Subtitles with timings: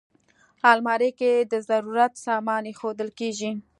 [0.71, 3.51] الماري کې د ضرورت سامان ایښودل کېږي